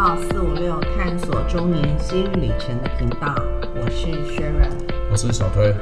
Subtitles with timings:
[0.00, 3.34] 到四五六探索中年新旅程的频道，
[3.76, 4.72] 我是 Sharon，
[5.10, 5.74] 我是小推。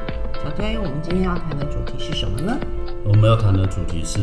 [0.43, 2.59] 小推，我们今天要谈的主题是什么呢？
[3.05, 4.19] 我们要谈的主题是，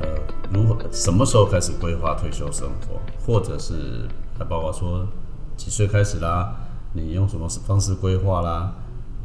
[0.00, 0.08] 呃，
[0.50, 4.08] 如何什么时候开始规划退休生活，或者是
[4.38, 5.06] 还包括说
[5.54, 6.56] 几岁开始啦，
[6.94, 8.72] 你用什么方式规划啦，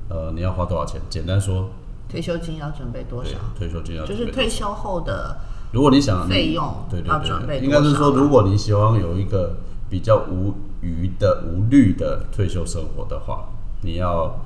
[0.09, 1.00] 呃，你要花多少钱？
[1.09, 1.70] 简单说，
[2.09, 3.38] 退休金要准备多少？
[3.58, 5.38] 退休金要就是退休后的。
[5.72, 7.09] 如果你想费用，对对
[7.46, 13.50] 对，应该是说，如果你希望有一个比较无余的、无虑的退休生活的话，
[13.84, 14.40] 你要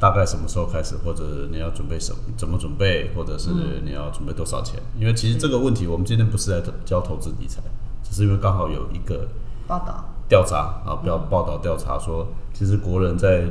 [0.00, 2.18] 大概什么时候开始，或者你要准备什么？
[2.36, 3.50] 怎么准备，或者是
[3.84, 4.82] 你要准备多少钱？
[4.98, 7.62] 因为其实这个问题，我们今天不是在教投资理财，
[8.02, 9.28] 只是因为刚好有一个
[9.68, 13.44] 报道调查啊，不要报道调查说，其实国人在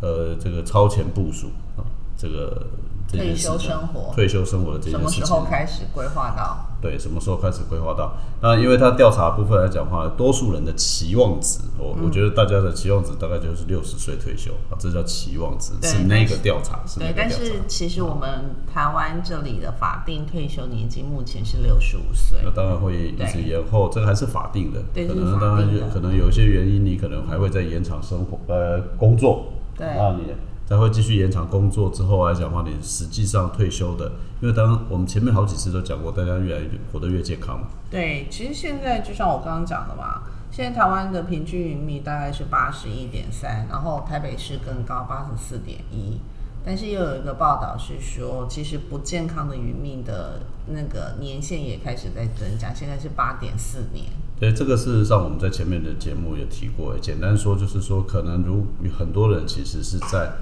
[0.00, 1.82] 呃这个超前部署啊，
[2.16, 2.66] 这个。
[3.12, 6.66] 退休生活，退休生活的这件事情，什么时候开始规划到？
[6.80, 8.14] 对，什么时候开始规划到？
[8.40, 16.98] 那因为他调查部分来讲的话，多数人的期望值，我我觉得大家的期望值大概就是六十岁退休啊，这叫期望值，是那个调查是。
[16.98, 30.22] 对，但是其实我们台湾这里的法定退休年纪目前是六十五岁，那当然会一直延后，这个还是法定的，可能当然可能有一些原因，你可能还会再延长生活呃工作，对，那你。
[30.66, 37.66] 才会继续延长工作之后来讲话，你实际上退休的，因为当我们前面好几次都讲过，大家越来越活得越健康嘛。
[37.90, 46.18] 对，其实现在就像我刚刚讲的嘛，现在台湾的平均余命大概是八十一点三，然后台北市更高八十四点一。
[46.64, 54.06] 但是又有一个报道是说，其实不健康的余命的那个年限也开始在增加，现在是八点四年。
[54.42, 58.66] 对，这个事实上我们在前面的节目也提过，简单说就是说，可能如
[58.98, 60.32] 很多人其实是在。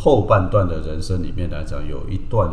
[0.00, 2.48] 后半段的人生里面来讲，有一段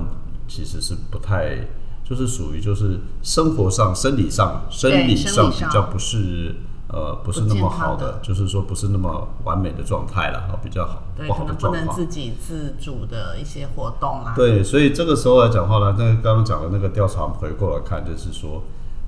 [0.47, 1.55] 其实是不太，
[2.03, 6.55] 就是属于就是生活上、生理上、生理上比较不是
[6.87, 11.85] 呃不是那么好的，就是说不是那么完美的状态了，啊，比较好不好的状况。
[11.85, 14.33] 不能自己自主的一些活动啊。
[14.35, 18.63] 对，所以这个时候来讲话呢，那刚刚讲的那个调查回过来看，就是说，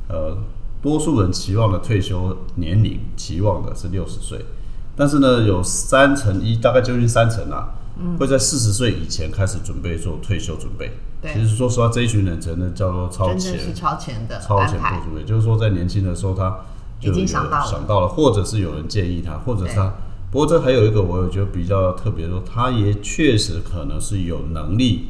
[0.09, 0.37] 呃，
[0.81, 4.45] 多数人期望的退休年龄期望的是六十岁，
[4.95, 7.73] 但是呢，有三成一，大概接近三成啊。
[8.19, 10.91] 会在四十岁以前开始准备做退休准备。
[11.33, 15.23] 其实说实话，这一群人真的叫做超前，是超前的超前部准备。
[15.23, 16.57] 就是说，在年轻的时候，他
[17.01, 19.91] 已经想到了，想到了，或者是有人建议他，或者是他。
[20.29, 25.07] 不过这还有一个，我也觉得比较特别，说他也确实可能是有能力。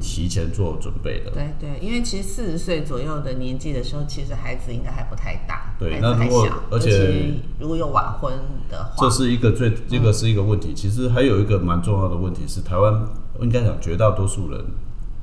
[0.00, 8.32] 提前做准备的，对对，因为其实四十岁左右的年纪的时候，其实孩子应该还不太大，对，那如果而且如果有晚婚
[8.68, 10.72] 的话，这是一个最这个是一个问题。
[10.74, 13.06] 其实还有一个蛮重要的问题是，台湾
[13.40, 14.64] 应该讲绝大多数人。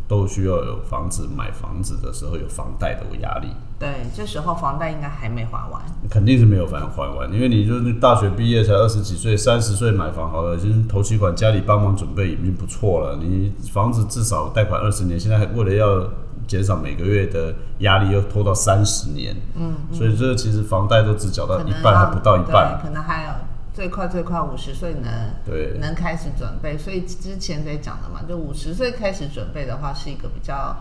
[0.08, 3.48] 都需要有房子，买房子的时候有房贷的压力。
[3.82, 5.82] 对，这时候房贷应该还没还完。
[6.08, 13.18] 肯定是没有还还完，因为你就是大学毕业才二十几岁，三十岁买房好了，已经头期款家里帮忙准备已经不错了。
[13.20, 16.08] 你房子至少贷款二十年，现在为了要
[16.48, 19.36] 减少每个月的压力，又拖到三十年。
[19.56, 23.32] 嗯，所以这其实房贷都只缴到一半，还不到一半，可能还有。
[23.74, 25.10] 最快最快五十岁能
[25.46, 30.76] 对能开始准备，所以之前在讲的嘛，就五十岁开始准备的话，是一个比较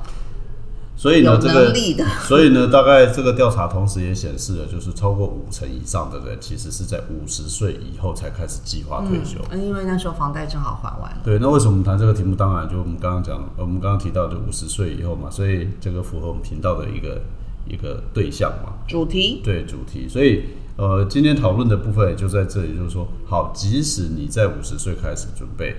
[0.97, 1.75] 所以呢这个。
[2.27, 9.39] 所以呢，大概这个调查同时也显示了，就是超过五成以上的人，其实是在五十岁以后才开始计划退休。
[9.51, 11.19] 嗯，因为那时候房贷正好还完了。
[11.25, 12.37] 对，那为什么我们谈这个题目？
[12.37, 17.21] 当然就我们刚刚讲，我们刚刚提到就五十岁以后嘛，所以这个符合我们频道的一个
[17.67, 20.45] 一个对象嘛，主题对主题，所以。
[20.77, 25.77] 呃，今天讨论的部分也就在这里，就是说，好，即使你在五十岁开始准备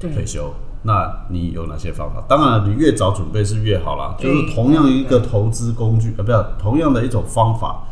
[0.00, 0.52] 退休，
[0.82, 2.22] 那你有哪些方法？
[2.28, 4.16] 当然，你越早准备是越好啦。
[4.18, 7.84] 就是同样一个投资工具，呃，不要同样的一种方法。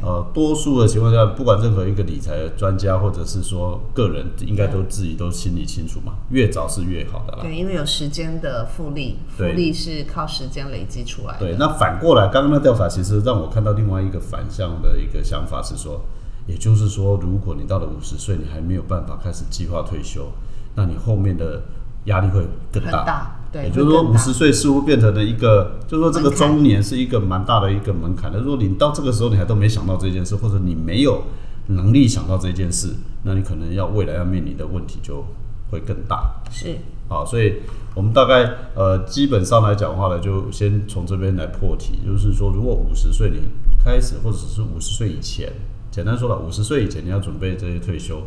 [0.00, 6.14] 呃，多数的情况下，不管任何一个理财专家或者是说个人，应该都自己都心里清楚嘛。
[6.30, 7.40] 越早是越好的啦。
[7.42, 11.40] 对，因为有时间的复利，复利是靠时间累积出来的。
[11.40, 16.00] 对，那反过来，刚刚那调查其实让我看到另外一个反向的一个想法是说，
[16.46, 20.32] 也就是说，如果你到了五十岁，你还没有办法开始计划退休，
[20.74, 21.62] 那你后面的
[22.04, 23.38] 压力会更大。
[23.52, 28.28] 对也就是说，五十岁似乎变成了一个，就是说这个中年是一个蛮大的一个门槛。
[28.34, 31.22] 那如果你到这个时候你还都没想到这件事，或者你没有
[31.68, 35.24] 能力想到这件事，那你可能要未来要面临的问题就
[35.70, 36.42] 会更大。
[36.50, 36.76] 是，
[37.08, 37.60] 好，所以
[37.94, 43.38] 我们大概呃基本上来讲的话呢，就先从这边来破题，就是说，如果五十岁你
[43.84, 45.52] 开始，或者是五十岁以前，
[45.92, 48.20] 简单说了，五十岁以前你要准备这些退休，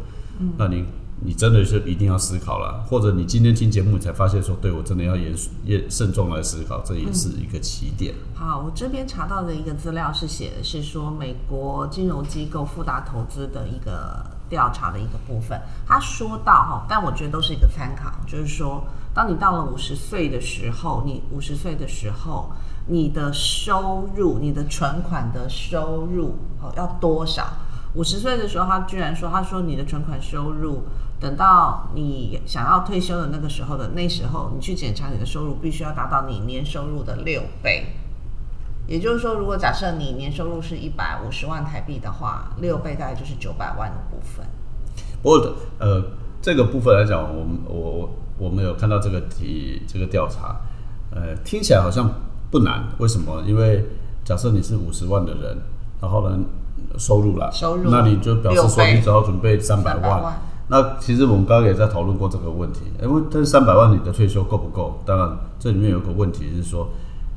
[0.57, 0.85] 那你
[1.19, 8.13] 你真的是一定要思考了，或者你今天听节目你才发现说，对我真的要严肃、严慎重来思考，这也是一个起点。
[8.35, 22.51] 好，我这边查到的一个资料是写的是说，美国金融机构富达投资的一个调查的一个部分，他说到哈，但我觉得都是一个参考，就是说，当你到了五十岁的时候，你五十岁的时候，
[22.85, 27.47] 你的收入、你的存款的收入，哦，要多少？
[27.95, 30.83] 五十岁的时候，他居然说，他说你的存款收入。
[31.19, 37.87] 等到你想要退休的那个时候的那时候，你去检查你的收入，必须要达到你年收入的六倍。
[38.87, 44.45] 也就是说，如果假设你年收入是一百五十万台币的话，六倍大概就是九百万的部分。
[45.21, 46.01] 不过，呃，
[46.41, 50.61] 这个部分来讲，我们我我我们有看到这个题这个调查，
[51.11, 52.09] 呃，听起来好像
[52.49, 52.87] 不难。
[52.99, 53.41] 为什么？
[53.45, 53.83] 因为
[54.23, 55.57] 假设你是五十万的人，
[55.99, 56.39] 然后呢，
[56.97, 60.39] 收入了，收入，那你就表示说你只要准备三百万。
[60.69, 65.01] 那其实我们刚刚也在讨论过这个问题，因为但是三百万你的退休够不够？
[65.05, 66.89] 当然，这里面有个问题是说，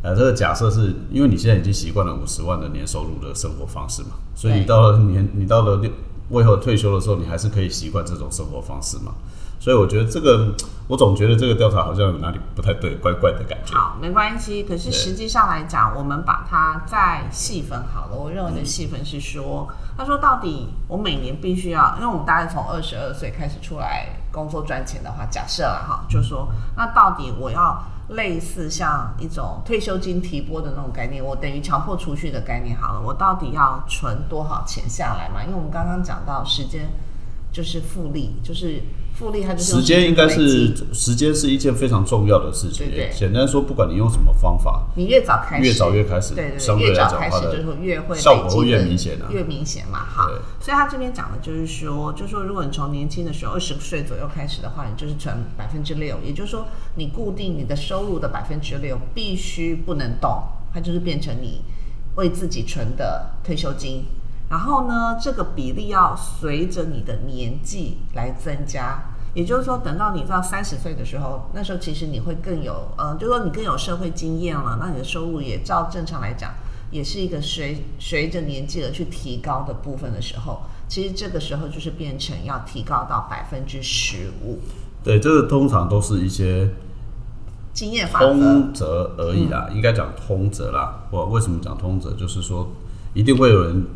[0.03, 5.91] 呃，这个假设是因为你现在已经习惯了五十万的年收入的生活方式嘛，所以你到了年你到了六
[6.31, 9.15] 为后退休的时候，你还是可以习惯这种生活方式嘛。
[9.61, 10.55] 所以我觉得这个，
[10.89, 13.77] 我总觉得这个调查好像有哪里不太对，怪怪的感觉。
[13.77, 14.63] 好，没关系。
[14.63, 18.17] 可是实际上来讲，我们把它再细分好了。
[18.17, 19.69] 我认为的细分是说，
[19.99, 35.45] 他说到底我每年必须要，因为我们大概从二十二岁开始出来工作赚钱的话，假设了哈，就说那到底我要类似像一种退休金提拨的那种概念，我等于强迫储蓄的概念好了，我到底要存多少钱下来嘛？
[35.45, 36.91] 因为我们刚刚讲到时间
[37.53, 38.83] 就是复利，就是。
[39.21, 42.89] 复利，它就是时间应该是时间是一件非常重要的事情。
[42.89, 50.07] 对对，简单说，不管你用什么方法，你越早开始，越早越开始，对对，越早开始就是越会效果会越明显啊，越明显嘛。
[50.09, 50.27] 好，
[50.59, 60.43] 所以他这边讲的就是说，就是说，如果你从年轻的时候二十岁左右开始的话，你就是存百分之六，也就是说，你固定你的收入的百分之六必须不能动，
[60.73, 61.61] 它就是变成你
[62.15, 64.07] 为自己存的退休金。
[64.49, 69.10] 然后呢，这个比例要随着你的年纪来增加。
[69.33, 76.53] 也就是说，等到你到三十岁的时候，那时候其实你会更有，嗯，就说你更有社会经验了，那你的收入也照正常来讲，
[76.91, 84.59] 也是一个随随着年纪而去提高的部分的时候，其实这个时候就是变成要提高到百分之十五。
[85.05, 86.69] 对，这个通常都是一些
[87.73, 91.05] 经验法通则而已啦，应该讲通则啦。
[91.11, 92.13] 我为什么讲通则？
[92.15, 92.69] 就是说
[93.15, 93.87] 一定会有人。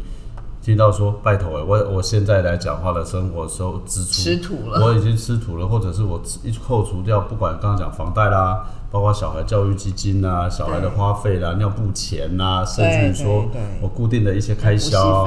[0.64, 13.44] 听到说拜托哎，我我现在来讲话的生活收支出吃土了，我已经吃土了，或者是我一扣除掉，不管刚刚讲房贷啦，包括小孩教育基金呐，小孩的花费啦，尿布钱呐，甚至于说
[13.82, 15.26] 我固定的一些开销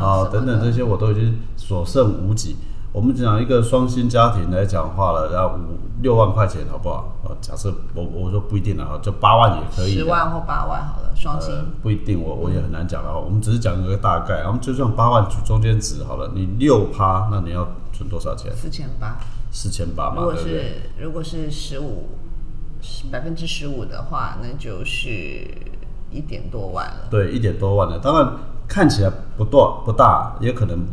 [0.00, 2.54] 啊等等这些，我都已经所剩无几。
[2.92, 7.12] 我们讲一个双薪家庭来讲话了，然后五六万块钱好不好？
[7.28, 11.52] 呃，假设我我说不一定了，就八万也可以，十万或八万好了，双薪
[11.82, 13.18] 不一定，我我也很难讲了。
[13.18, 18.54] 我们只是讲一个大概，我们就算八万中间值好了，你六趴，那你要存多少钱？
[18.54, 19.18] 四千八，
[19.50, 20.16] 四千八嘛。
[20.18, 22.08] 如果是如果是十五
[23.10, 25.46] 百分之十五的话，那就是
[26.10, 27.08] 一点多万了。
[27.10, 28.32] 对，一点多万了，当然
[28.68, 30.86] 看起来不多不大，也可能。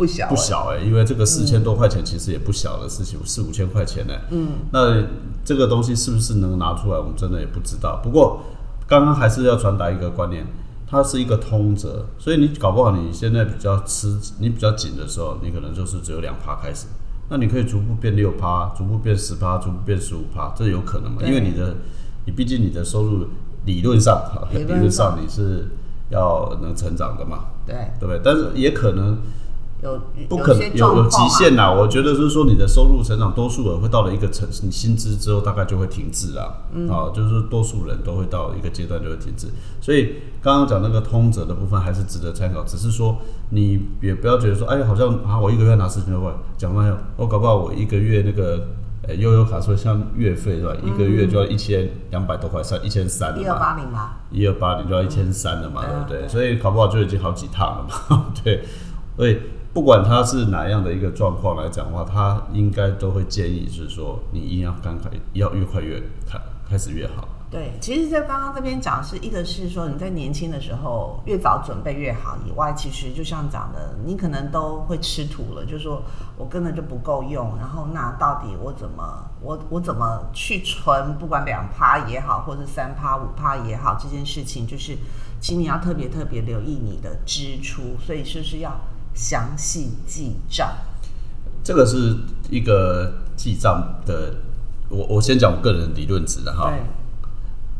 [0.00, 4.14] 不小不小哎，因为这个四千多块钱其实也不小的事情，四五千块钱呢。
[4.30, 5.04] 嗯，那
[5.44, 8.00] 这个东西是不是能拿出来，我们真的也不知道。
[8.02, 8.40] 不过
[8.88, 10.46] 刚刚还是要传达一个观念，
[10.86, 16.86] 它是一个通则，所以你搞不好你现在比较吃，你比较紧的时候，你可能就是只有两趴开始，
[17.28, 21.18] 那你可以逐步变六趴，逐步变十趴，逐步变十五趴，这有可能嘛？
[21.22, 21.76] 因为你的，
[22.24, 23.26] 你毕竟你的收入
[23.66, 24.18] 理论上，
[24.50, 25.68] 理论上你是
[26.08, 27.44] 要能成长的嘛？
[27.66, 28.18] 对，对不对？
[28.24, 29.18] 但是也可能。
[29.82, 31.72] 有不可能有有极限啦！
[31.72, 36.52] 我觉得就是说，你的收入成长，多数人会到了一个成你薪资之后，大概就会停滞啦。
[36.90, 39.48] 啊，就是多数人都会到一个阶段就会停滞。
[39.80, 43.16] 所以刚刚讲那个通则的部分还是值得参考，只是说
[43.48, 48.68] 你也不要觉得说，哎，好像啊，我一个月拿四千多块，讲完有，我搞不好我一个月那个
[49.08, 50.74] 呃悠悠卡说像月费是吧？
[50.84, 56.28] 一个月就要一千两百多块，算一千三了一二八零吧，一二八零就要一千三了嘛，对不对？
[56.28, 58.62] 所以搞不好就已经好几趟了嘛， 对，
[59.16, 59.38] 所以。
[59.72, 67.28] 不管他是哪样的一个状况来讲的话，他应该都会建议是说，你一定要刚开，要越快越开开始越好。
[67.48, 76.02] 对，其实，在刚刚这边讲是一个是说你在年轻的时候越早准备越好，以外，其实就像讲的，你可能都会吃土了，就是说
[76.36, 84.96] 我根本就不够用，然后那到底我怎么我我怎么去存，不管两趴也好，或者三趴五趴也好，这件事情就是，
[85.40, 88.72] 请你要特别特别留意你的支出，所以是不是要？
[89.20, 90.74] 详细记账，
[91.62, 92.16] 这个是
[92.48, 94.34] 一个记账的，
[94.88, 96.72] 我我先讲我个人理论值的哈。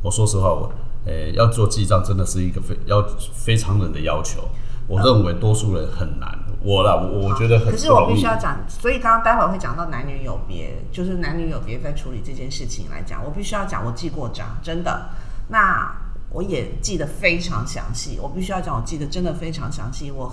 [0.03, 0.71] 我说实话，我
[1.07, 4.51] 诶要做记账真的是一个非要非常人的要求。
[4.87, 6.29] 我认为多数人很难，
[6.63, 7.71] 我啦，我我觉得很。
[7.71, 15.09] 可是我必须要讲，所以刚刚待会儿会讲到男女有别，就是男女有别在处理这件事情来讲，我必须要讲，我记过账，真的。
[15.49, 15.91] 那
[16.29, 20.11] 我也记得非常详细，我必须要讲，我记得真的非常详细。
[20.11, 20.31] 我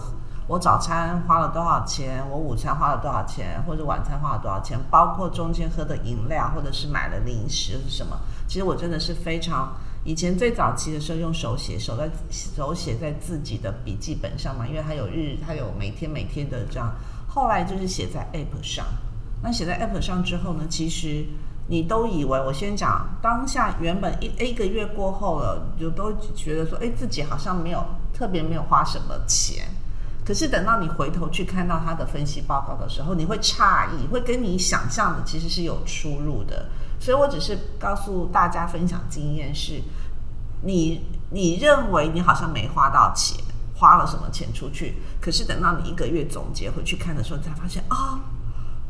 [0.47, 9.73] 我早餐花了多少钱，我午餐花了多少钱，或者晚餐花了多少钱，包括中间喝的饮料或者是买的零食是什么，其实我真的是非常。
[10.05, 16.95] 以前最早期的时候用手写，手在手写在自己的笔记本上嘛，因为它有日，它有每天每天的这样。
[17.27, 18.85] 后来就是写在 App 上，
[19.43, 21.25] 那写在 App 上之后呢，其实
[21.67, 29.65] 你都以为我先讲当下原本一一个月过后了，就都觉得说，哎，自己好像没有特别没有花什么钱。
[30.27, 36.65] 可是等到你回头去看到他的分析报告的时候，你会诧异，会跟你想象的其实是有出入的。
[36.99, 39.81] 所以我只是告诉大家分享经验是。
[40.63, 43.37] 你你认为你好像没花到钱，
[43.75, 44.95] 花了什么钱出去？
[45.21, 48.19] 可是等到你一个月总结回去看的时候，才发现啊，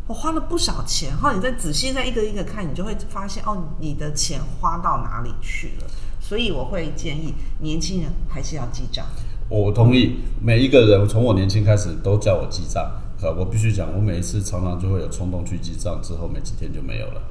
[0.08, 1.10] 我花了不少钱。
[1.10, 5.88] 然后你再仔细再一个一个看，你就会发现哦，你的钱花到哪里去了。
[6.22, 9.06] 所以我会建议年轻人还是要记账。
[9.50, 12.84] 我同意，每一个人从我年轻开始都叫我记账。
[13.22, 17.22] 啊，我必须讲，我每一次常常就会有冲动去记账，之后没几天就没有了。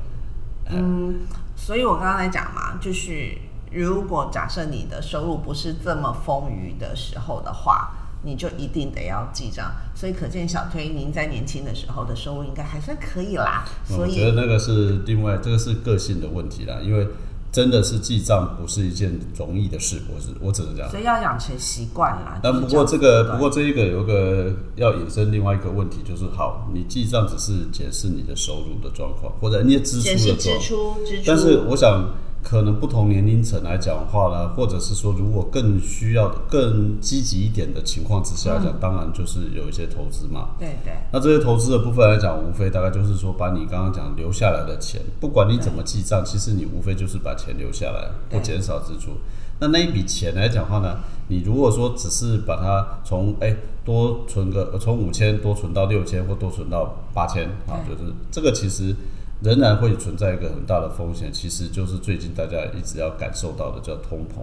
[0.71, 1.21] 嗯，
[1.55, 3.33] 所以我刚刚在讲嘛，就是。
[3.73, 7.91] 如果假设你的收入不是这么丰裕的时候的话，
[8.23, 9.71] 你就一定得要记账。
[9.93, 13.65] 所以可见小推您在年轻的时候的收入应该还算可以啦。
[13.85, 16.79] 所以我觉得那个是另外，这个是个性的问题啦。
[16.81, 17.09] 因为
[17.57, 20.91] 真的是记账不是一件容易的事，我是我只能这样。
[20.91, 22.39] 所以要养成习惯啦。
[22.43, 30.61] 但不过这个，不过这一个有个要引申另外一个问题，就是好，你记账只是解释你的收入的状况，或者你的支出的状况。
[30.61, 31.23] 支出支出。
[31.25, 32.05] 但是我想。
[32.49, 40.51] 可能不同年龄层来讲话呢，或者是说，如果更需要、更积极一点的情况之下讲，当然就是有一些投资嘛。
[40.57, 40.93] 对对。
[41.13, 49.15] 那这些投资的部分来讲，无非大概就是说，把你刚刚讲留下来的钱，不管你怎么记账，其实你无非就是把钱留下来，不减少支出。
[49.59, 58.95] 那那一笔钱来讲话呢，你如果说只是把它从哎多存个从五千多存到六千，或多存到八千啊，就是这个其实。
[59.43, 64.41] 仍然会存在一个很大的风险，其实就是最近大家一直要感受到的叫通膨。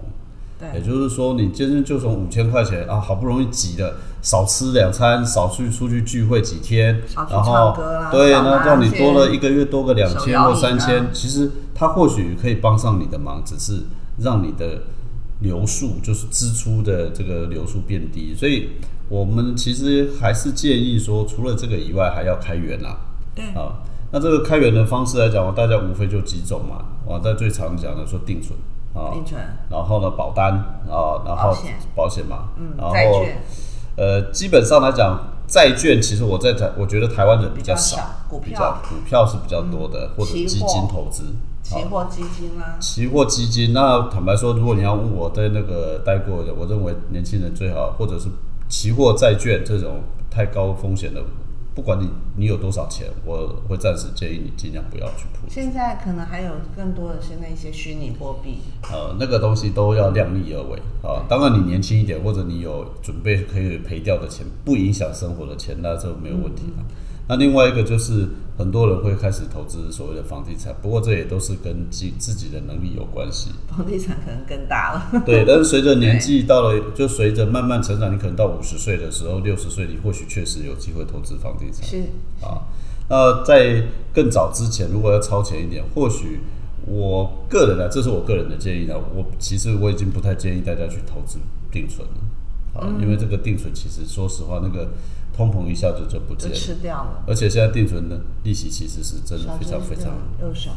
[0.56, 7.76] 对，也就是说，你今天就从五千块钱啊，好不容易挤的少吃两餐，少去出去聚会几天，然后
[8.12, 13.82] 对，那让你多了一个月多个两千或三千，其实它或许可以帮上你的忙，只是
[14.18, 14.82] 让你的
[15.40, 18.32] 流速就是支出的这个流速变低。
[18.36, 18.68] 所以
[19.08, 22.96] 我们其实还是建议说，除了这个以外，还要开源啦。
[23.34, 23.82] 对啊。
[24.14, 26.84] 那这个开源的方式来讲，大家无非就几种嘛。
[27.04, 28.56] 我在最常讲的说定存
[28.94, 30.52] 啊，定存，然后呢保单
[30.88, 31.52] 啊，然后
[31.96, 32.94] 保险嘛，嗯，然后
[33.96, 35.18] 呃，基本上来讲，
[35.48, 41.24] 债券其实我在台，我觉得台湾人比较少，股票股票是比较多的，或者基金投资，
[41.64, 43.72] 期货基金啦，期货基金。
[43.72, 48.28] 那坦白说，如果你要问我在那个待过的，我认为年轻人最好，或者是
[48.68, 51.20] 期货债券这种太高风险的。
[51.74, 55.48] 不管你你有多少钱，我会暂时建议你尽量不要去铺。
[55.48, 58.58] 现在可能还有更多的是那些虚拟货币。
[58.92, 61.26] 呃，那个东西都要量力而为啊。
[61.28, 66.84] 当然，你年轻一点，或者你有准备可以赔掉的钱，不影响生活的钱，那就没有问题了。
[67.26, 68.28] 那另外一个就是
[68.58, 73.50] 很多人会开始投资所谓的房地产，不过这也都是跟自自己的能力有关系。
[73.66, 75.22] 房地产可能更大了。
[75.24, 81.82] 对，但是随着 年纪到了，就随着慢慢成长，你可能到五十岁的时候、六十岁，你或许确实有机会投资房地产。
[81.82, 82.02] 是
[82.42, 82.68] 啊，
[83.08, 86.40] 那在更早之前，如果要超前一点，或许
[86.86, 88.94] 我个人呢，这是我个人的建议呢。
[89.14, 91.38] 我其实我已经不太建议大家去投资
[91.72, 92.14] 定存了。
[92.74, 94.90] 啊，因为这个定存其实说实话，那个
[95.36, 97.24] 通膨一下子就不见了，吃掉了。
[97.26, 100.12] 而且现在定存的利息其实是真的非常非常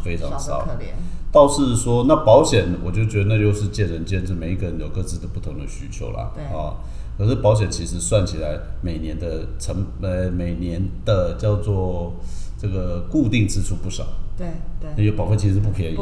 [0.03, 0.93] 非常少，可怜。
[1.31, 6.31] 倒是说，那保险我就觉得那就是见仁见智，每一个人有各自的不同的需求啦。
[6.53, 6.81] 啊，
[7.17, 12.13] 可是保险其实算起来，每年的成呃每年的叫做
[12.57, 14.05] 这个固定支出不少。
[14.37, 14.47] 对
[14.79, 15.97] 对，因为保费其实不便宜，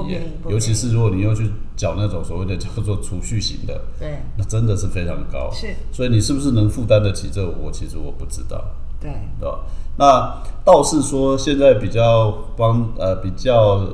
[0.50, 5.50] 尤其是如果你要去缴那种所谓的叫做储蓄型的，对，那真的是非常高。
[5.54, 7.42] 是，所以你是不是能负担得起这？
[7.50, 8.62] 我其实我不知道。
[9.00, 9.66] 对，对吧？
[9.98, 13.88] 那倒是说现在比较帮呃比较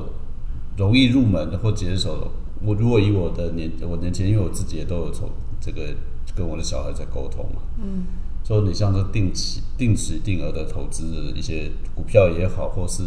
[0.76, 2.26] 容易入门的或接手的，
[2.64, 5.28] 我如果以我的年我年前，因为我自己也都有从
[5.60, 5.82] 这个
[6.34, 8.06] 跟我的小孩在沟通嘛，嗯，
[8.42, 13.02] 说你像这定期、定时定额的投资一些股票也好，或是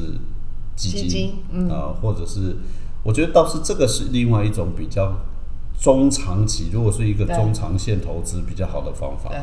[0.75, 2.57] 基基金金嗯啊、或者是
[3.03, 5.13] 我觉得倒是这个是另外一种比较
[5.79, 9.29] 中长期，如果是一个中长线投资比较好的方法。
[9.29, 9.39] 对，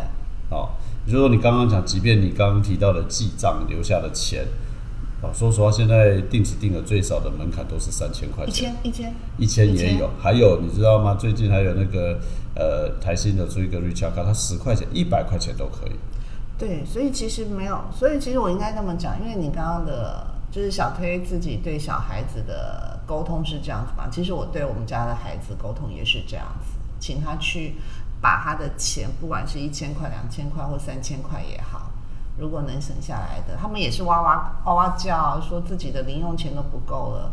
[0.51, 4.47] 好，也就是说你刚刚讲，即便你刚刚提到的记账留下的钱，
[5.23, 11.15] 啊，说实话，现在定期定额最少的门槛都是三千块一钱，千一千，一千一千也有，还有你知道吗？
[11.15, 12.19] 最近还有那个
[12.55, 15.93] 呃台新的出一个 Richard 卡，它十块钱、一百块钱都可以。
[16.59, 27.77] 对，所以其实没有，所以其实我应该这么讲，因为你刚刚的，就是小推自己对小孩子的沟通是这样子嘛，其实我对我们家的孩子沟通也是这样子，请他去
[28.21, 31.91] 把他的钱，不管是一千块、两千块或三千块也好，
[32.37, 37.33] 如果能省下来的，他们也是哇哇哇哇叫，说自己的零用钱都不够了，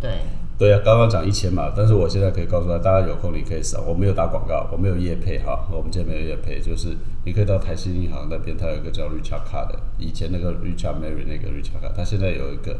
[0.00, 0.22] 对，
[0.58, 6.96] 对啊，刚刚讲一千嘛，但是我现在可以告诉他，大家有空你可以扫，我没有打广告，我没有业配哈，我们今天没有业配，就是
[7.26, 12.78] 你可以到台新银行那边，它有一个叫 Richard 卡的，以前那个 Richard Mary 那个 Richard 卡，它现在有一个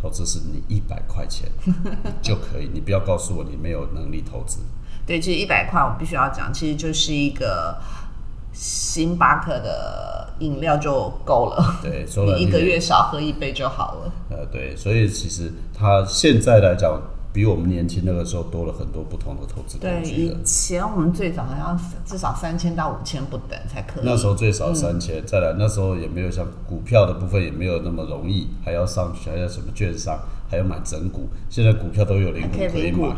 [0.00, 1.48] 投资是你一百块钱
[2.20, 4.58] 就可以，你不要告诉我你没有能力投资。
[5.06, 7.76] 对，其实一百块我必须要讲，其实就是一个
[8.52, 11.78] 星巴克的饮料就够了。
[11.82, 14.12] 对，说了你一个月少喝一杯就好了。
[14.42, 17.00] 呃，对，所以其实他现在来讲，
[17.32, 20.36] 比我们年轻那个时候多了很多不同的投资工对，具对以。
[20.44, 24.04] 前我们最早好像至少三千到五千不等才可以。
[24.04, 30.18] 那时候最少三千、再来那时候也没有像股票的部分也没有那么容易，还要上去，还要什么券商，
[30.50, 31.28] 还要买整股。
[31.48, 33.14] 现在股票都有零股还可以买。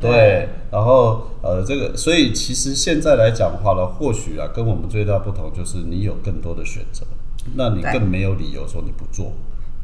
[0.00, 7.06] 对，然后呃，这个，所以其实现在来讲的话呢，或许啊，跟我们最大不同就是你有更多的选择，
[7.54, 9.32] 那你更没有理由说你不做。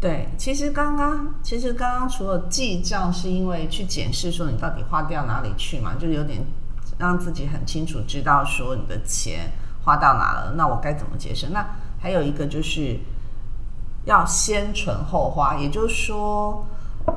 [0.00, 6.42] 对，其实刚刚其实刚刚除了记账，是因为去检视说你到底花掉哪里去嘛，就有点
[6.98, 9.52] 让自己很清楚知道说你的钱
[9.84, 11.52] 花到哪了，那我该怎么节省？
[11.52, 11.66] 那
[12.00, 12.98] 还有一个就是
[14.06, 16.64] 要先存后花，也就是说，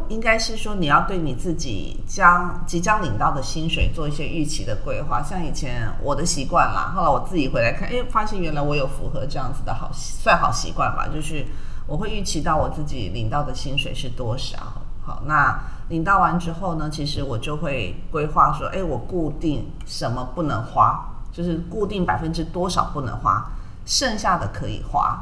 [0.10, 5.24] 应该是说你要对你自己将即将领到的薪水做一些预期的规划。
[5.24, 11.46] 像以前我的习惯啦，后来我自己回来看，哎，发现原来我有符合这样子的好算好习惯吧，就是
[11.88, 14.58] 我会预期到我自己领到的薪水是多少。
[15.06, 23.52] 好，那领到完之后呢，其实我就会规划说，哎，我固定什么不能花，就是固定百分之多少不能花，
[23.86, 25.22] 剩下的可以花。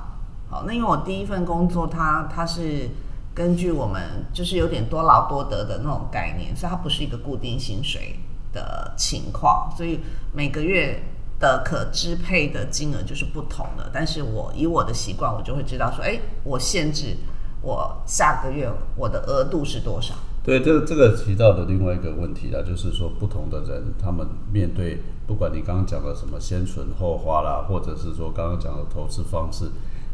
[0.52, 2.89] 好，那因为我第一份工作它，它是
[3.34, 8.19] 根据我们就是有点多劳多得的那种概念，所以它不是一个固定薪水
[8.54, 10.00] 的情况，所以
[10.32, 11.02] 每个月
[11.41, 13.89] 的可支配的金额就是不同的。
[13.91, 17.17] 但是我以我的习惯，我就会知道说，哎，我限制
[17.62, 20.13] 我下个月我的额度是多少。
[20.43, 29.65] 对，这这个提到的另外一个问题啦，就是说不同的人，他们面对不管你刚刚讲的什么先存后花啦，或者是说刚刚讲的投资方式，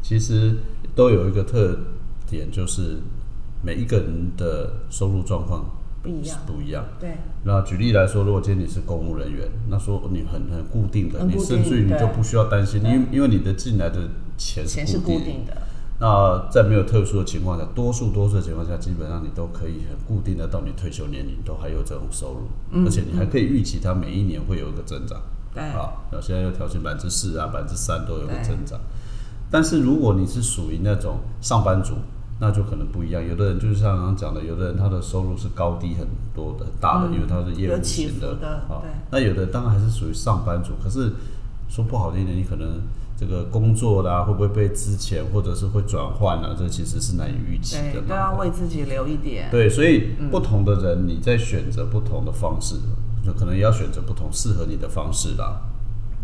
[0.01, 0.57] 其实
[0.93, 1.77] 都有一个特
[2.29, 2.97] 点，就是
[3.63, 5.63] 每一个人的收入状况
[6.07, 6.85] 不一样，不一样。
[6.99, 15.23] 对那举例来说，如果今天你是公务人员，那说你很很固定的，你甚至于你就不需要担心，因为因为你的进来的钱钱是是固定的。
[15.23, 15.61] 固定的，
[15.99, 25.19] 那在没有特殊的情况下，多数多数的情况下，基本上你都可以很固定的到你退休年龄都还有这种收入，嗯而且你还可以预期它每一年会有一个增长。
[25.53, 28.79] 对啊，那现在又调薪百分之四啊，百分之三都有个增长。
[29.49, 31.95] 但是如果你是属于那种上班族，
[32.39, 33.25] 那就可能不一样。
[33.25, 38.89] 有的人就是像刚刚讲的，有的人他的收入是高低很多的、很大的，嗯因为他是业务型伏的啊对。
[39.11, 41.13] 那有的人当然还是属于上班族，可是
[41.67, 42.81] 说不好听一点，你可能
[43.17, 48.07] 这个工作啦、会不会被之前，或者是会转换啊，这其实是难以预期的对，嘛。
[48.07, 49.49] 都要为自己留一点。
[49.49, 52.75] 对，所以不同的人，你在选择不同的方式，
[53.25, 55.61] 就可能也要选择不同适合你的方式啦。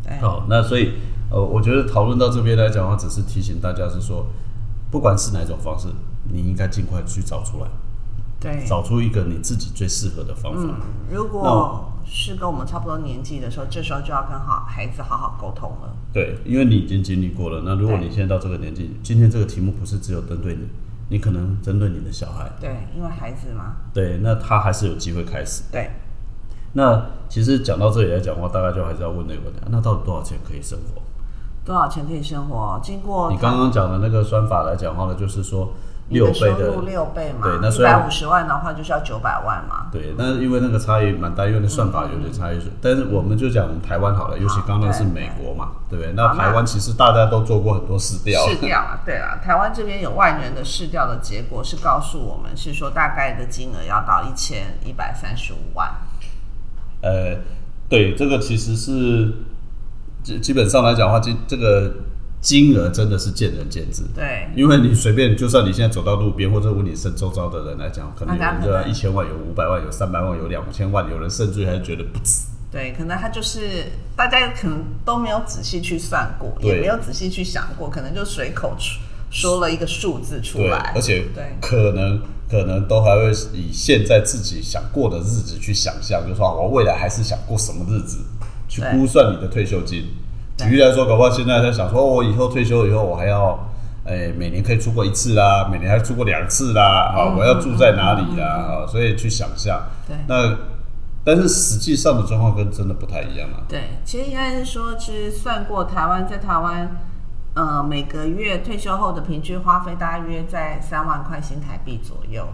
[0.04, 0.92] 对好，那所以
[1.32, 4.28] 呃，我觉得讨论到这边来讲的话，只是提醒大家是说，
[4.94, 5.88] 不管是哪种方式，
[6.32, 7.68] 你应该尽快去找出来，
[8.40, 10.60] 对，找出一个你自己最适合的方法。
[10.62, 10.76] 嗯，
[11.10, 15.96] 如果是跟我们差不多年纪的时候，这时候就要跟好孩子好好沟通了。
[16.14, 17.64] 对，因为你已经经历过了。
[17.66, 20.68] 那如果你现在到这个年纪，今天这个题目不是只有针对你，
[21.10, 25.64] 你可能针对你的小孩，对，因为孩子嘛，对，那他还是有机会开始。
[25.72, 25.90] 对，
[26.74, 31.02] 那其实讲到这里来讲的话，大概就还是要问那个问题：那到底多少钱可以生活？
[31.66, 32.80] 多少钱可以生活？
[32.84, 35.74] 经过你刚刚讲的那个算法来讲的话呢，就是说
[36.10, 39.88] 六倍你的六倍嘛，对那一百五十万的话就是要九百万嘛。
[39.90, 42.60] 对，但是因为那个差异蛮大，因为那算法有点差异。
[42.82, 46.14] 但是我们就讲台湾好了，尤其刚刚是美国嘛，对不对？
[46.14, 55.90] 那台湾其实大家都做过很多试调，试调啊，对啊，台湾这边有万人的试调的结果是告诉我们是说大概的金额要到一千一百三十五万。
[57.02, 57.38] 呃，
[57.88, 59.34] 对，这个其实是
[60.24, 61.94] 基基本上来讲的话，这这个
[62.42, 64.04] 金额真的是见仁见智。
[64.16, 72.44] 对，因为你随便，就算你现在走到路边，或者问你身周遭的人来讲，可能有人一千万，有五百万，有三百万，有两千万，有人甚至于还觉得不止。
[72.72, 76.76] 对，可能他就是大家可能都没有仔细去算过，对。
[76.76, 81.56] 也没有仔细去想过，可能就随口说说了一个数字出对，来，而且对。
[81.62, 88.18] 可能可能都还会以现在自己想过的日子去想象，就说啊我未来还是想过什么日子，
[88.82, 90.06] 去估算你的退休金。
[90.58, 93.70] 对举例来说，搞不好现在在想说，哦我以后退休以后，我还要。
[94.06, 99.82] 哎，每年可以出国一次啦，每年还要出国两次啦，啊、嗯我要住在哪里啦，啊、所以去想象。
[100.06, 100.58] 对那
[101.24, 103.64] 但是实际上的状况跟真的不太一样啊。
[103.66, 106.98] 对，其实应该是说，其实算过台湾在台湾，
[107.54, 112.46] 呃，每个月退休后的平均花费大约在三万块新台币左右，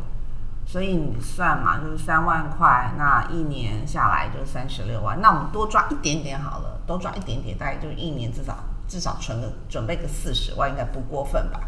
[0.72, 5.20] 所以你算嘛，就是三万块，那一年下来就三十六万。
[5.20, 8.56] 那我们多抓一点点好了，多抓一点点，大概就一年至少
[8.88, 11.60] 至少存个准备个四十万，应该不过分吧？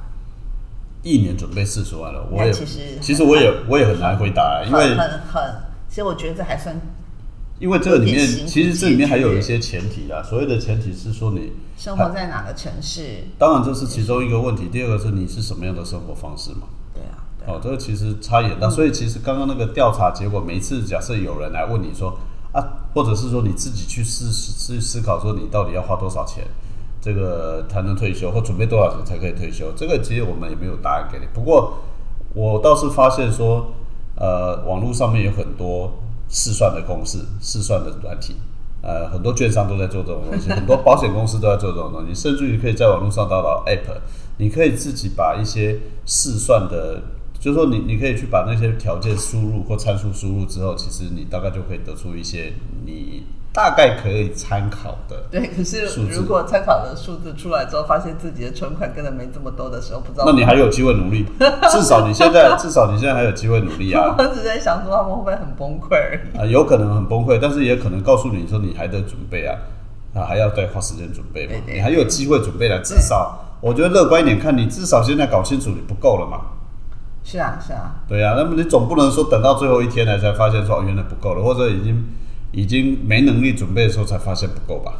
[1.02, 5.56] 一年准备四十万了，我也其实其实我也我也很难回答，因为很很很，
[5.90, 6.80] 其实我觉得这还算
[7.58, 10.22] 因为这里面其实这里面还有一些前提啦。
[10.22, 13.24] 所谓的前提是说你生活在哪个城市？
[13.40, 16.68] 当然这是其中一个问题，第二个是你是什么样的生活方式嘛。
[17.48, 22.18] 哦，这个其实差异很大，所以其实刚刚那个调查结果，每一次假设有人来问你说
[22.54, 22.62] 啊，
[22.94, 26.46] 或者是说你自己去思思思考说你到底要花多少钱，
[27.02, 31.26] 这个才能退休，或准备多少钱才可以退休，这个其实我们也没有答案给你。
[31.34, 31.80] 不过
[32.34, 33.72] 我倒是发现说，
[34.16, 36.00] 呃，网络上面有很多
[36.30, 38.36] 试算的公式、试算的软体。
[38.84, 44.02] 呃，很多券商都在做这种东西，很多保险公司都在做这种东西，甚至于可以在网络上找到 App，
[44.38, 47.00] 你可以自己把一些试算的，
[47.42, 52.54] 就是说你你可以去把那些条件输入或参数输入之后，其实你大概就可以得出一些
[52.86, 55.24] 你大概可以参考的。
[55.32, 60.26] 对，可是如果参考的数字出来之后，发现自己的存款根本没这么多的时候，不知道。
[60.30, 61.26] 那你还有机会努力，
[61.72, 64.16] 至少你现在至少你现在还有机会努力啊。
[64.20, 66.38] 我只是在想说他们会不会很崩溃而已。
[66.38, 69.58] 啊，有可能很崩溃，但是也可能告诉你说你还得准备啊，
[70.14, 76.40] 啊还要再花时间准备嘛对，对你还有机会准备的，至少我觉得乐观一点看，你至少现在搞清楚你不够了嘛。
[77.24, 82.10] 是啊，是啊，对呀、那么你总不能说等到最后一天了才发现说哦原来不够了，或者已经
[82.52, 84.94] 已经没能力准备的时候才发现不够吧？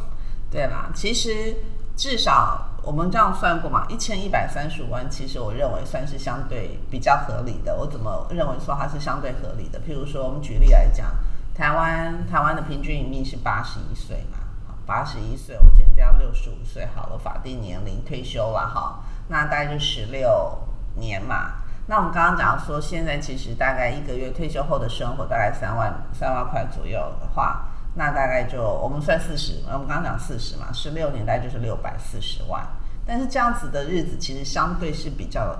[0.50, 0.90] 对啦。
[0.94, 1.56] 其实
[1.96, 7.76] 至少我们这样算过嘛，一千一百三十五万，其实我认为算是相对比较合理的。
[7.76, 9.80] 我怎么认为说它是相对合理的？
[9.80, 11.10] 譬如说，我们举例来讲，
[11.54, 14.38] 台湾台湾的平均寿命是八十一岁嘛，
[14.86, 20.58] 八十一岁我减掉六十五岁好了，法定年龄退休了哈，那大概就十六
[20.96, 21.61] 年嘛。
[21.86, 27.66] 那我们刚刚讲说，现在其实大概一个月退休后的生活大概三万三万块左右的话，
[27.96, 32.66] 那大概就我们算四十，我们刚刚讲四十嘛，十六年代就是六百四十万。
[33.04, 35.56] 但是这样子的日子其实相对是比较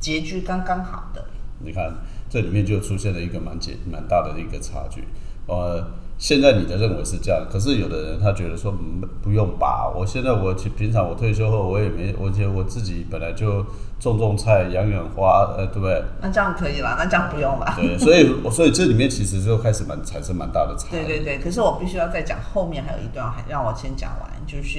[0.00, 1.24] 拮据刚刚好的。
[1.58, 1.94] 你看
[2.30, 5.06] 这里面就出现了一个蛮结蛮大的一个差距。
[5.46, 5.86] 呃，
[6.18, 13.64] 现在你的认为是这样，可是有的人他觉得说，嗯，不用吧，我现在我其平常我退休后我也没，我觉得我自己本来就
[14.00, 16.02] 种种菜、养养花，呃，对不对？
[16.22, 17.74] 那这样可以了，那这样不用了。
[17.76, 20.90] 对，所以所以这里面其实就开始蛮产生蛮大的差异。
[20.90, 24.78] 对对对，可是我必须要再讲后面还有一段，还让我先讲完，就是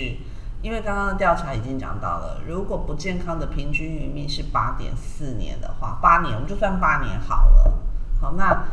[0.64, 7.74] 因为刚刚的调查已经讲到了，如果不健康的平均余命是八点四年的话，八年我们就算八年好了。
[8.20, 8.66] 好，那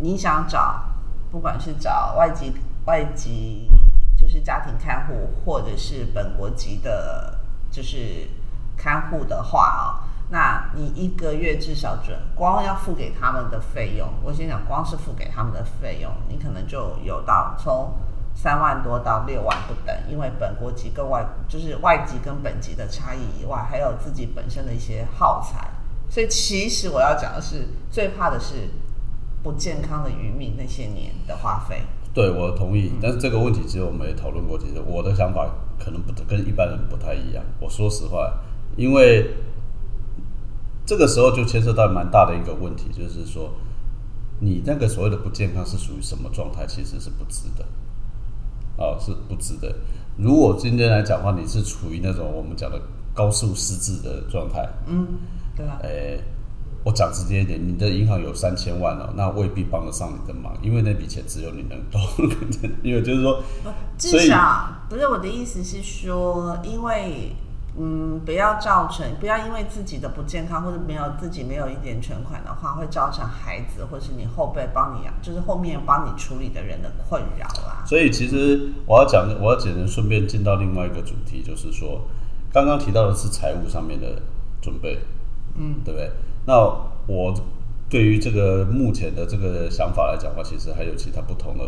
[0.00, 0.82] 你想找，
[1.32, 2.52] 不管是找外籍
[2.84, 3.70] 外籍
[4.14, 7.40] 就是家庭看护，或者是本国籍的，
[7.70, 8.28] 就是
[8.76, 17.94] 看护的话哦，那你一个月至少准光要付给他们的费用，我先讲光是付给他们的费用，你可能就有到从
[18.34, 25.66] 三万多到六万不等，因为本国籍跟外就是外籍跟本籍的差异以外，还有自己本身的一些耗材，
[26.10, 28.68] 所以其实我要讲的是，最怕的是
[29.42, 31.82] 不健康的渔民那些年的花费。
[32.14, 32.92] 对，我同意。
[33.00, 37.42] 但是这个问题其实我们也讨论过，其实我的想法可能不跟一般人不太一样。
[37.58, 38.32] 我说实话，
[38.76, 39.34] 因为
[40.84, 43.54] 这个时候就牵涉到蛮大的一个问题，就是说
[44.40, 47.64] 你那个所谓的不健康是属于什么状态，其实是不值的。
[48.76, 49.74] 哦，是不值得。
[50.16, 52.80] 如果今天来讲的话，你是处于那种我们讲的
[53.14, 55.06] 高速失智的状态，嗯，
[55.56, 55.78] 对吧？
[55.82, 56.20] 诶、
[56.84, 62.00] 我讲直接一点，你的银行有三千万哦，那未必帮得上你的忙，因为那笔钱只有你能动。
[62.82, 63.42] 因为就是说，
[63.96, 67.36] 所至以少不是我的意思是说，因为
[67.78, 77.82] 嗯，不要造成，不要因为自己的不健康或者没有自己没有一点存款的话，会造成孩子或是你后辈帮你养，就是后面帮你处理的人的困扰啦。
[77.86, 82.02] 所以其实我要讲，我要简单顺便进到另外一个主题，就是说，
[82.52, 84.20] 刚刚提到的是财务上面的
[84.60, 84.98] 准备，
[85.56, 86.10] 嗯，对不对？
[86.46, 86.54] 那
[87.06, 87.34] 我
[87.88, 91.64] 对于这个目前的这个想法来讲的话，其实还有其他不同的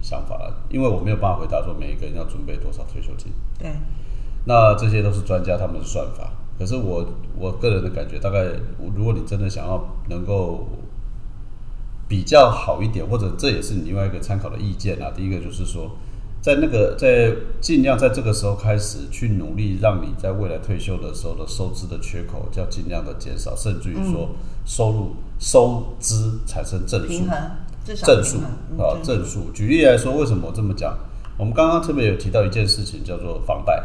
[0.00, 3.32] 想法了，因为我没有办法回答说每一个人要准备多少退休金。
[3.58, 3.70] 对。
[4.44, 7.04] 那这些都是专家他们的算法，可是我
[7.36, 8.44] 我个人的感觉，大概
[8.94, 10.68] 如果你真的想要能够
[12.06, 15.10] 比较好一点，或者这也是你另外一个参考的意见啊。
[15.16, 15.90] 第一个就是说，
[16.46, 24.30] 在那个在尽量在这个时候开始去努力，让你在未来退休的时候的收支的缺口要尽量的减少，甚至于说
[24.64, 27.24] 收入收支产生正数，
[27.84, 28.38] 正数
[28.78, 29.50] 啊正数。
[29.52, 30.96] 举例来说，为什么我这么讲？
[31.36, 33.82] 我们刚刚特别有提到一件事情，叫做房贷。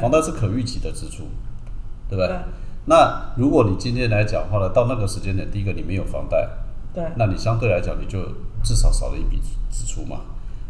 [0.00, 1.24] 房贷是可预期的支出，
[2.08, 2.34] 对不对？
[2.86, 6.48] 那如果你今天来讲话呢，到那个时间点，第一个你没有房贷，
[6.94, 8.18] 对，那你相对来讲你就
[8.64, 9.38] 至少少了一笔
[9.70, 10.22] 支出嘛。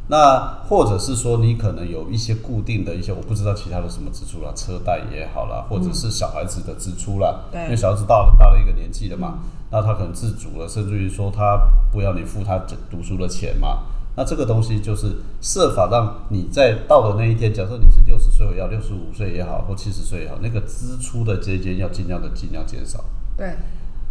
[0.08, 9.38] 那或者是说你可能有一些固定的一些，我不知道其他的什么支出啦，车贷也好啦，或者是小孩子的支出啦，因为小孩子到了大了一个年纪了嘛，
[9.70, 12.58] 那他可能自主了，甚至于说他不要你付他
[12.90, 13.84] 读书的钱嘛。
[14.14, 23.02] 那这个东西就是设法让你在到的那一天，假设你是六十岁也要六十五岁也好，或七十岁也好，那个支出的阶间要尽量的尽量减少。
[23.38, 23.56] 对，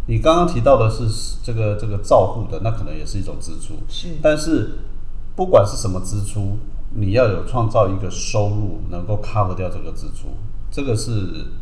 [0.06, 3.74] 你刚刚提到的是这个这个照护的，那可能也是一种支出。
[3.88, 4.78] 是，但是
[5.34, 6.58] 不管是什么支出，
[6.94, 10.28] 你要有创造一个收入能够 cover 掉这个支出，
[10.70, 11.10] 这个是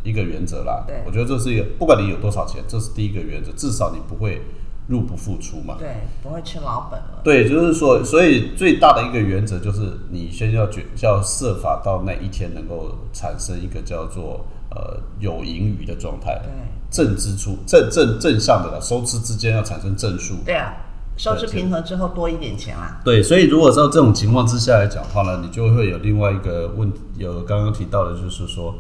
[0.03, 0.85] 一个原则啦。
[0.87, 4.43] 对，我觉得这是一个，不管你有多少钱，这是第一个原则，至少你不会。
[4.89, 5.77] 入不敷出嘛？
[5.79, 5.89] 对，
[6.21, 7.21] 不会吃老本了。
[7.23, 16.41] 对，就是说，所以最大的一个原则就是，你先要决，要设法到那一天能够产生一个叫做呃有盈余的状态。
[16.43, 16.51] 对，
[16.91, 20.35] 正支出正正正向的了，收支之间要产生正数。
[20.45, 20.75] 对啊，
[21.21, 23.01] 收支平衡之后多一点钱啦。
[23.05, 28.75] 对，所以如果照这种情况之下来讲话呢，你就会有另外一个问，有刚刚提到的就是说。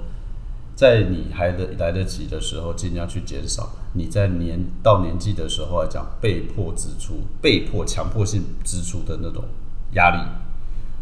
[0.76, 9.44] 在你还得来得及的时候，尽量去减少你在年到年纪的时候来讲被迫支出、被迫强迫性支出的那种
[9.92, 10.16] 压力。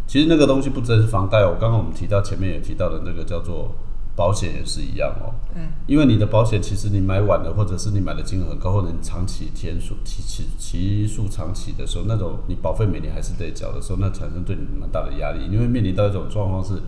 [0.08, 3.72] 其实那个东西不只是房贷，我刚刚我们提到前面也提到的那个叫做
[4.18, 5.30] 保险也是一样哦。
[5.54, 5.68] 嗯。
[5.86, 15.44] 因为你的保险其实你买晚了，或者是你买的金额很高，或者你长期天数期期期数长期的时候，那种你保费每年还是得缴的时候，那产生对你蛮大的压力。
[15.50, 16.82] 因为面临到一种状况是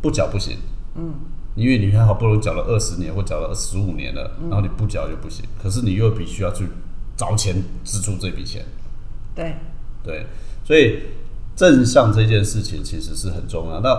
[0.00, 0.56] 不缴不行。
[0.94, 1.12] 嗯。
[1.54, 5.44] 因为你还好不容易缴了二十年或缴了十五年了，然后你不缴就不行。
[5.62, 6.66] 可是你又必须要去
[7.16, 8.64] 找钱支出这笔钱。
[9.34, 9.56] 对
[10.02, 10.26] 对，
[10.64, 11.00] 所以
[11.54, 13.80] 正向这件事情其实是很重要。
[13.80, 13.98] 那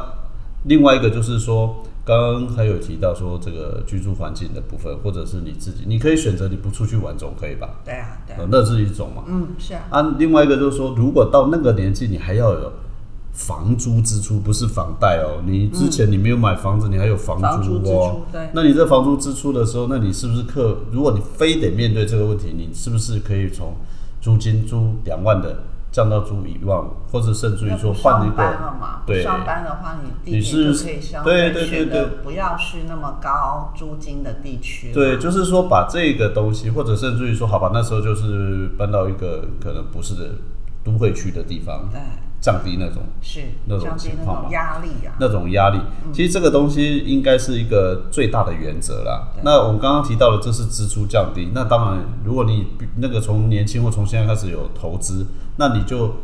[0.66, 7.82] 另外一个就是说，刚刚还有提到说这个居住环境的部分，或者是你自己，你可以选择你不出去玩总可以吧？
[7.84, 9.24] 对啊，对，那是一种嘛。
[9.28, 9.84] 嗯，是啊。
[9.90, 12.72] 啊，另外一个就是说，如果到那个年纪，你还要有。
[13.34, 18.22] 房租支出不是房贷哦，你之前你没有买房子，你还有房租哦。
[18.32, 20.80] 对，那你这房租支出的时候，那你是不是克？
[20.92, 23.76] 如果你非得面对这个问题，你是不是可以从
[24.20, 25.56] 租金租两万的
[25.98, 26.80] 降到租一万，
[27.12, 28.44] 或者甚至于说换一个？
[29.04, 34.92] 对，上班的话，你地点就可以相对选择不要去那么高租金的地区。
[34.94, 40.14] 对，就是说把这个东西，或者甚至于说，好吧，那时候就是搬到一个可能不是
[40.84, 41.90] 都会区的地方。
[41.92, 42.00] 对。
[42.40, 44.50] 降低那种是那种情况嘛？
[44.52, 45.80] 压力啊，那种压力，
[46.14, 49.30] 其实这个东西应该是一个最大的原则啦。
[49.44, 51.50] 那我们刚刚提到的，这是支出降低。
[51.56, 55.26] 那当然，如果你那个从年轻或从现在开始有投资，
[55.58, 56.16] 那你就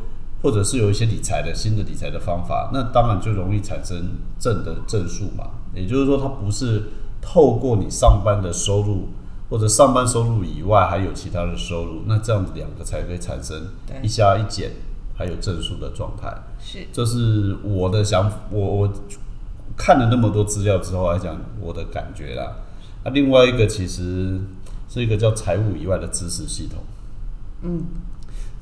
[0.41, 5.51] 或者是有一些理财的新的理财的方法，那当然就容易产生正的正数嘛。
[5.75, 6.83] 也就是说，它不是
[7.21, 9.09] 透过你上班的收入
[9.49, 13.67] 或者上班收入以外还有其他的收入，那这样子两个才可以产生
[14.01, 14.71] 一加一减。
[15.15, 16.27] 还有正数的状态，
[16.59, 18.93] 是，这是我的想，我我
[19.77, 22.55] 看了那么多资料之后来讲，我的感觉啦。
[23.05, 24.41] 那另外一个其实
[24.89, 26.79] 是一个叫财务以外的知识系统，
[27.61, 27.83] 嗯，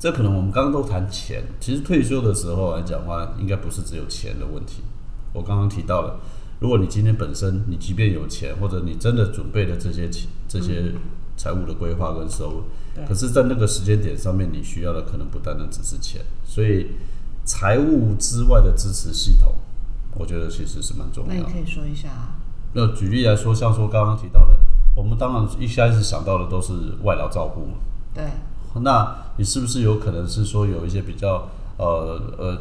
[0.02, 4.82] 这可能我们刚刚都谈钱，其实退休的时候来讲话，应该不是只有钱的问题。
[5.32, 6.18] 我刚刚提到了，
[6.58, 10.92] 如果你今天本身你即便有钱，或者你真的准备了这些钱，这些
[11.36, 12.62] 财务的规划跟收入。
[13.06, 16.96] 可是，在那个时间点上面，你需要的可能不单单只是钱，所以
[17.44, 19.54] 财务之外的支持系统，
[20.16, 21.32] 我觉得其实是蛮重要。
[21.32, 22.40] 那你可以说一下啊？
[22.72, 24.58] 那举例来说，像说刚刚提到的，
[24.96, 26.72] 我们当然一开始想到的都是
[27.04, 27.76] 外劳照顾嘛。
[28.12, 28.24] 对。
[28.80, 32.58] 那你是不是有可能是说有一些比较呃呃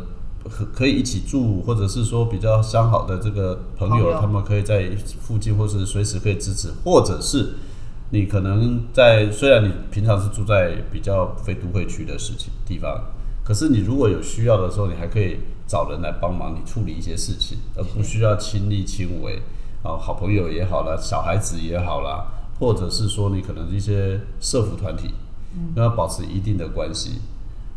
[0.50, 4.90] 可可以一起住，或者是说比较相好的这个朋友，他们可以在
[5.22, 7.54] 附近，或是随时可以支持，或者是
[8.10, 13.06] 你可能在虽然你平常是住在比较非都会区的事情地方，
[13.44, 19.42] 可是你如果有需要的时候，你还可以找人来帮忙你处理一些事情，而不需要亲力亲为
[19.84, 22.26] 啊，好朋友也好啦，小孩子也好啦，
[22.60, 25.14] 或者是说你可能一些社服团体，
[25.76, 27.22] 跟他保持一定的关系。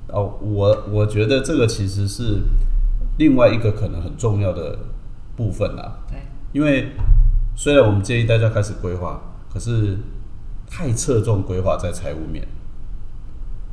[0.09, 2.43] 哦，我我觉得这个其实是
[3.19, 4.79] 另外一个可能很重要的
[5.37, 5.99] 部分啦。
[6.09, 6.19] 对，
[6.53, 6.93] 因为
[7.57, 9.21] 虽然我们建议大家开始规划，
[9.53, 9.99] 可是
[10.69, 12.47] 太侧重规划在财务面，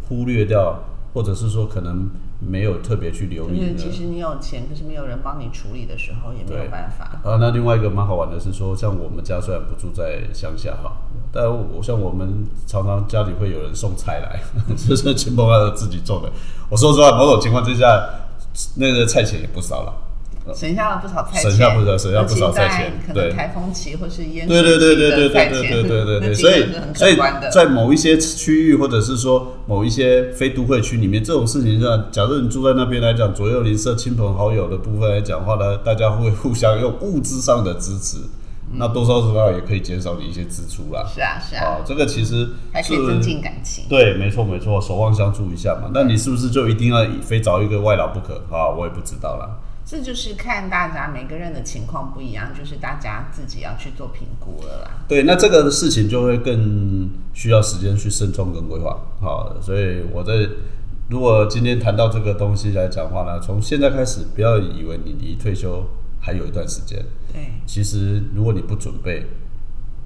[0.07, 0.83] 忽略掉，
[1.13, 2.09] 或者是说可能
[2.39, 3.75] 没有特别去留就是意。
[3.75, 7.19] 其实你有钱，可是没有人帮你处理的时候，也没有办法。
[7.29, 10.97] 啊，那另外一个蛮好玩的是说，像我们家虽然不住在乡下哈，
[11.31, 14.41] 但我像我们常常家里会有人送菜来，
[14.75, 16.29] 就是亲朋好友自己种的。
[16.69, 18.03] 我说实话，某种情况之下，
[18.75, 19.93] 那个菜钱也不少了。
[20.55, 27.49] 省下了不少菜钱，省下不少省下不少菜钱对能台风期或是淹对对对对对对水期的菜对钱对对对对，那金所以额是很所以可观的。
[27.51, 38.17] 在某一些区域，或者是说某一些非都会区里面，这种事情上，假如你住在那边来讲，左右邻舍、亲朋好友的部分来讲的话呢，大家会互相用物质上的支持，
[38.73, 41.05] 那多多少少也可以减少你一些支出啦。
[41.07, 43.85] 是啊是啊，啊，这个其实还可以增进感情。
[43.89, 45.91] 对，没错没错，守望相助一下嘛。
[45.93, 48.69] 那你是不是就一定要非找一个外劳不可啊？
[48.69, 49.59] 我也不知道啦。
[49.83, 54.91] 这就是看大家每个人的情况不一样，就是大家自己要去做评估了啦。
[55.07, 58.97] 对，那这个事情就会更需要时间去慎重跟规划。
[59.19, 60.47] 好，所以我在
[61.09, 65.83] 如果今天谈到这个东西来讲话呢，从现在开始，不要以为你离退休
[66.21, 67.03] 还有一段时间。
[67.33, 69.25] 对，其实如果你不准备，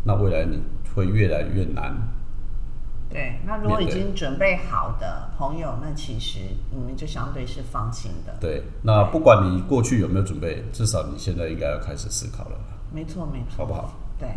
[0.04, 0.60] 那未来你
[0.96, 1.96] 会越来越难。
[3.08, 6.40] 对，那如果已经准备好的朋友，那其实
[6.72, 8.36] 你们就相对是放心的。
[8.42, 12.58] 对，那不管你过去有没有准备，至少你现在应该要开始思考了，
[12.92, 14.28] 没错没错，好不好对，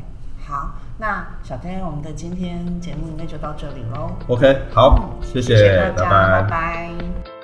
[0.47, 4.13] 好，那小天，我们的今天节目应该就到这里喽。
[4.29, 7.38] ？OK，好，谢谢大家，拜拜拜拜